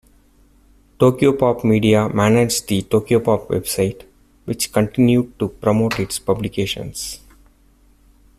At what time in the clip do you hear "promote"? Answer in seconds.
5.49-5.99